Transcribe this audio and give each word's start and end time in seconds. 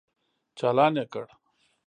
چالان 0.57 0.93
يې 0.99 1.05
کړ. 1.13 1.25